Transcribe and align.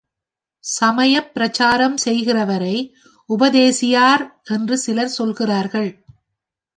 சமயப் 0.63 1.33
பிரச்சாரம் 1.33 1.97
செய்கிறவரை 1.97 2.75
உபதேசியார் 3.29 4.23
என்று 4.43 4.77
சிலர் 4.77 5.07
சொல்கிறார்கள். 5.07 5.91